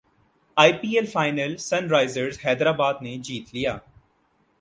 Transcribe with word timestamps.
ائی 0.57 0.73
P 0.73 0.87
L 0.95 1.05
final 1.05 1.55
سن 1.57 1.89
Risers 1.89 2.39
Hyderabad 2.45 3.01
نے 3.01 3.15
جیت 3.17 3.53
لیا 3.53 3.77